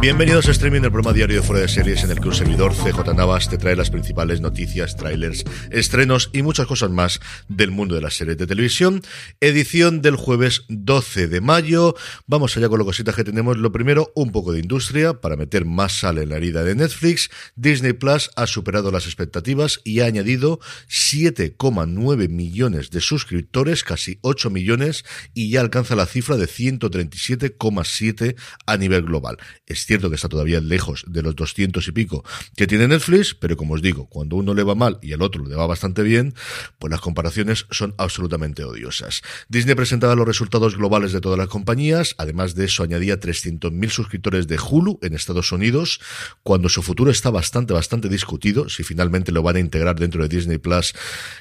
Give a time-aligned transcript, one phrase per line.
[0.00, 2.72] Bienvenidos a Streaming, el programa diario de Fuera de Series en el que un servidor,
[2.74, 7.94] CJ Navas, te trae las principales noticias, trailers, estrenos y muchas cosas más del mundo
[7.94, 9.02] de las series de televisión.
[9.40, 11.94] Edición del jueves 12 de mayo.
[12.26, 13.58] Vamos allá con las cositas que tenemos.
[13.58, 17.30] Lo primero, un poco de industria para meter más sal en la herida de Netflix.
[17.54, 24.50] Disney Plus ha superado las expectativas y ha añadido 7,9 millones de suscriptores, casi 8
[24.50, 28.36] millones, y ya alcanza la cifra de 137,7
[28.66, 29.38] a nivel global.
[29.86, 32.24] Cierto que está todavía lejos de los 200 y pico
[32.56, 35.44] que tiene Netflix, pero como os digo, cuando uno le va mal y al otro
[35.44, 36.34] le va bastante bien,
[36.78, 39.22] pues las comparaciones son absolutamente odiosas.
[39.48, 44.46] Disney presentaba los resultados globales de todas las compañías, además de eso añadía 300.000 suscriptores
[44.46, 46.00] de Hulu en Estados Unidos,
[46.42, 50.34] cuando su futuro está bastante, bastante discutido, si finalmente lo van a integrar dentro de
[50.34, 50.94] Disney Plus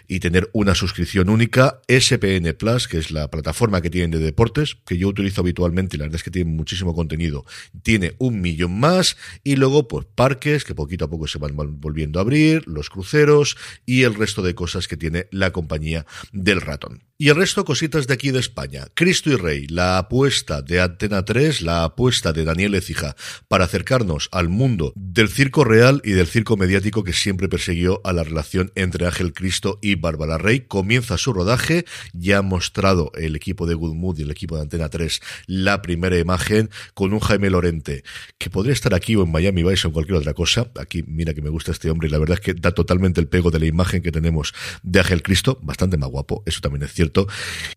[0.07, 4.77] y tener una suscripción única, SPN Plus, que es la plataforma que tienen de deportes,
[4.85, 7.45] que yo utilizo habitualmente y la verdad es que tiene muchísimo contenido,
[7.83, 12.19] tiene un millón más y luego pues parques que poquito a poco se van volviendo
[12.19, 17.03] a abrir, los cruceros y el resto de cosas que tiene la compañía del ratón.
[17.17, 18.87] Y el resto cositas de aquí de España.
[18.95, 23.15] Cristo y Rey, la apuesta de Antena 3, la apuesta de Daniel Ecija
[23.47, 28.13] para acercarnos al mundo del circo real y del circo mediático que siempre persiguió a
[28.13, 30.61] la relación entre Ángel Cristo y Bárbara Rey.
[30.61, 34.63] Comienza su rodaje, ya ha mostrado el equipo de Good Mood y el equipo de
[34.63, 38.03] Antena 3 la primera imagen con un Jaime Lorente
[38.37, 40.71] que podría estar aquí o en Miami Vice o en cualquier otra cosa.
[40.79, 43.27] Aquí mira que me gusta este hombre y la verdad es que da totalmente el
[43.27, 46.93] pego de la imagen que tenemos de Ángel Cristo, bastante más guapo, eso también es
[46.93, 47.27] cierto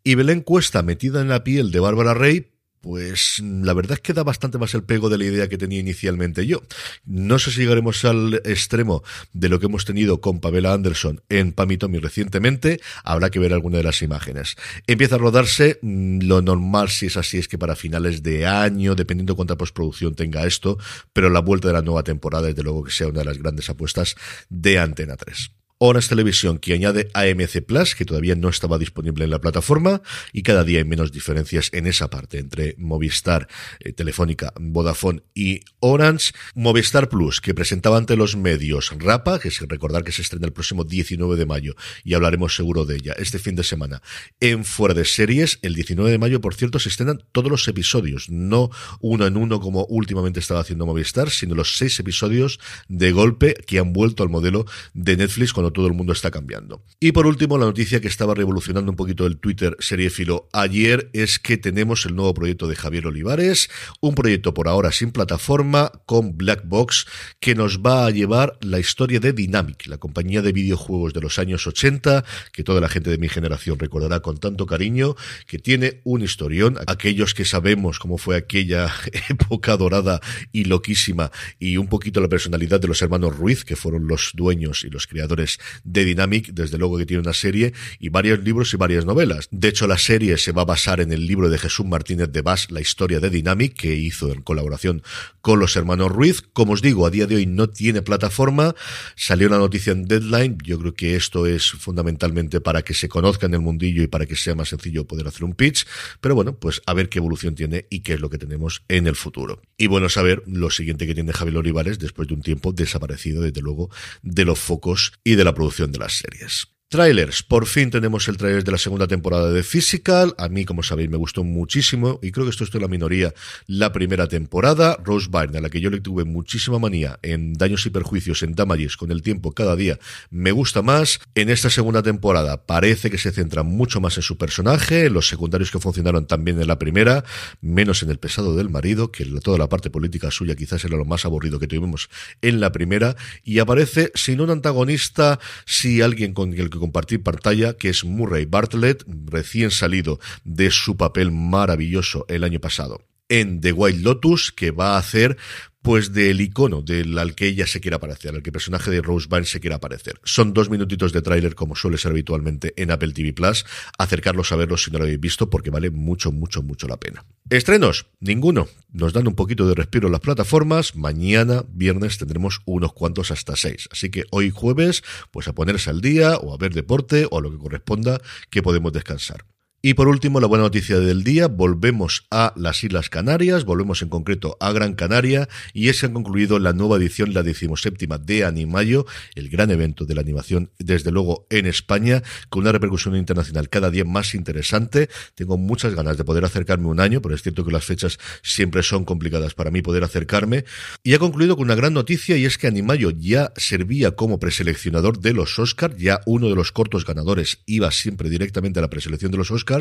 [0.02, 2.53] y Belén Cuesta metida en la piel de Bárbara Rey,
[2.84, 5.80] pues la verdad es que da bastante más el pego de la idea que tenía
[5.80, 6.60] inicialmente yo.
[7.06, 9.02] No sé si llegaremos al extremo
[9.32, 12.82] de lo que hemos tenido con Pamela Anderson en Pamitomi recientemente.
[13.02, 14.56] Habrá que ver alguna de las imágenes.
[14.86, 15.78] Empieza a rodarse.
[15.80, 20.14] Mm, lo normal, si es así, es que para finales de año, dependiendo cuánta postproducción
[20.14, 20.76] tenga esto,
[21.14, 23.70] pero la vuelta de la nueva temporada, desde luego que sea una de las grandes
[23.70, 24.14] apuestas
[24.50, 25.63] de Antena 3.
[25.78, 30.02] Horas Televisión que añade AMC Plus, que todavía no estaba disponible en la plataforma,
[30.32, 33.48] y cada día hay menos diferencias en esa parte entre Movistar,
[33.80, 36.32] eh, Telefónica, Vodafone y Orange.
[36.54, 40.52] Movistar Plus, que presentaba ante los medios Rapa, que es recordar que se estrena el
[40.52, 41.74] próximo 19 de mayo,
[42.04, 44.00] y hablaremos seguro de ella este fin de semana.
[44.40, 48.30] En Fuera de Series, el 19 de mayo, por cierto, se estrenan todos los episodios,
[48.30, 48.70] no
[49.00, 53.78] uno en uno como últimamente estaba haciendo Movistar, sino los seis episodios de golpe que
[53.78, 56.84] han vuelto al modelo de Netflix con todo el mundo está cambiando.
[57.00, 61.38] Y por último, la noticia que estaba revolucionando un poquito el Twitter seriéfilo ayer es
[61.38, 63.70] que tenemos el nuevo proyecto de Javier Olivares,
[64.00, 67.06] un proyecto por ahora sin plataforma con Black Box
[67.40, 71.38] que nos va a llevar la historia de Dynamic, la compañía de videojuegos de los
[71.38, 76.00] años 80 que toda la gente de mi generación recordará con tanto cariño, que tiene
[76.04, 78.92] un historión, aquellos que sabemos cómo fue aquella
[79.28, 80.20] época dorada
[80.52, 84.84] y loquísima y un poquito la personalidad de los hermanos Ruiz, que fueron los dueños
[84.84, 85.53] y los creadores
[85.84, 89.48] de Dynamic, desde luego que tiene una serie y varios libros y varias novelas.
[89.50, 92.42] De hecho, la serie se va a basar en el libro de Jesús Martínez de
[92.42, 95.02] Bas, La historia de Dynamic, que hizo en colaboración
[95.40, 96.42] con los hermanos Ruiz.
[96.52, 98.74] Como os digo, a día de hoy no tiene plataforma.
[99.16, 100.58] Salió una noticia en Deadline.
[100.64, 104.26] Yo creo que esto es fundamentalmente para que se conozca en el mundillo y para
[104.26, 105.86] que sea más sencillo poder hacer un pitch.
[106.20, 109.06] Pero bueno, pues a ver qué evolución tiene y qué es lo que tenemos en
[109.06, 109.62] el futuro.
[109.76, 113.60] Y bueno, saber lo siguiente que tiene Javier Olivares después de un tiempo desaparecido, desde
[113.60, 113.90] luego,
[114.22, 116.73] de los focos y de la producción de las series.
[116.88, 117.42] Trailers.
[117.42, 120.34] Por fin tenemos el trailer de la segunda temporada de Physical.
[120.38, 123.34] A mí, como sabéis, me gustó muchísimo y creo que esto es la minoría
[123.66, 124.96] la primera temporada.
[125.02, 128.54] Rose Byrne, a la que yo le tuve muchísima manía en Daños y Perjuicios, en
[128.54, 129.98] Damages, con el tiempo cada día
[130.30, 131.18] me gusta más.
[131.34, 135.72] En esta segunda temporada parece que se centra mucho más en su personaje, los secundarios
[135.72, 137.24] que funcionaron también en la primera,
[137.60, 141.04] menos en el pesado del marido, que toda la parte política suya quizás era lo
[141.04, 142.08] más aburrido que tuvimos
[142.40, 143.16] en la primera.
[143.42, 148.44] Y aparece sin un antagonista, si alguien con el que compartir pantalla, que es Murray
[148.44, 154.70] Bartlett, recién salido de su papel maravilloso el año pasado en The White Lotus, que
[154.70, 155.36] va a hacer
[155.84, 159.02] pues del icono del al que ella se quiera aparecer, al que el personaje de
[159.02, 160.18] Rose Byrne se quiera aparecer.
[160.24, 163.66] Son dos minutitos de tráiler como suele ser habitualmente en Apple TV Plus.
[163.98, 167.26] Acercarlos a verlos si no lo habéis visto porque vale mucho, mucho, mucho la pena.
[167.50, 168.66] Estrenos, ninguno.
[168.92, 170.96] Nos dan un poquito de respiro las plataformas.
[170.96, 173.86] Mañana, viernes, tendremos unos cuantos hasta seis.
[173.92, 177.42] Así que hoy jueves, pues a ponerse al día o a ver deporte o a
[177.42, 179.44] lo que corresponda que podemos descansar.
[179.86, 184.08] Y por último, la buena noticia del día, volvemos a las Islas Canarias, volvemos en
[184.08, 188.46] concreto a Gran Canaria, y es que han concluido la nueva edición, la decimoséptima de
[188.46, 189.04] Animayo,
[189.34, 193.90] el gran evento de la animación, desde luego en España, con una repercusión internacional cada
[193.90, 195.10] día más interesante.
[195.34, 198.82] Tengo muchas ganas de poder acercarme un año, pero es cierto que las fechas siempre
[198.82, 200.64] son complicadas para mí poder acercarme.
[201.02, 205.20] Y ha concluido con una gran noticia, y es que Animayo ya servía como preseleccionador
[205.20, 209.30] de los Oscars, ya uno de los cortos ganadores iba siempre directamente a la preselección
[209.30, 209.73] de los Oscars,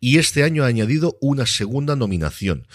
[0.00, 2.66] y este año ha añadido una segunda nominación.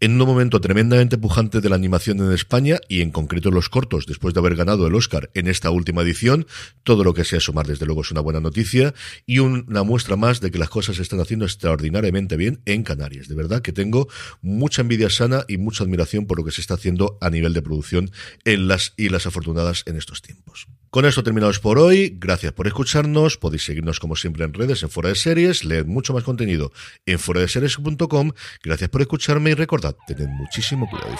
[0.00, 4.06] En un momento tremendamente pujante de la animación en España, y en concreto los cortos,
[4.06, 6.46] después de haber ganado el Oscar en esta última edición,
[6.82, 8.94] todo lo que sea sumar desde luego es una buena noticia,
[9.26, 13.28] y una muestra más de que las cosas se están haciendo extraordinariamente bien en Canarias.
[13.28, 14.08] De verdad que tengo
[14.42, 17.62] mucha envidia sana y mucha admiración por lo que se está haciendo a nivel de
[17.62, 18.10] producción
[18.44, 20.66] en las Islas Afortunadas en estos tiempos.
[20.96, 22.16] Con esto terminamos por hoy.
[22.18, 23.36] Gracias por escucharnos.
[23.36, 26.72] Podéis seguirnos como siempre en redes en Fuera de Series, leer mucho más contenido
[27.04, 28.32] en series.com.
[28.64, 31.14] Gracias por escucharme y recordad, tened muchísimo cuidado